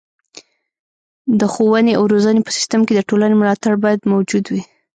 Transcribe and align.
د 1.39 1.41
ښوونې 1.53 1.93
او 1.99 2.03
روزنې 2.13 2.41
په 2.43 2.51
سیستم 2.57 2.81
کې 2.87 2.93
د 2.95 3.01
ټولنې 3.09 3.35
ملاتړ 3.37 3.73
باید 3.83 4.09
موجود 4.13 4.45
وي. 4.51 4.61